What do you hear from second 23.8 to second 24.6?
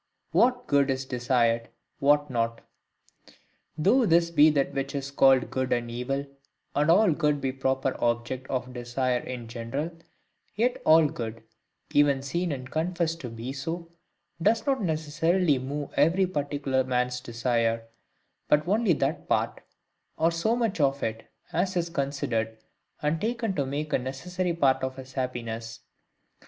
a necessary